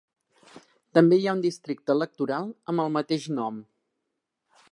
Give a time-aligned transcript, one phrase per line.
[0.97, 3.61] També hi ha un districte electoral amb el mateix nom.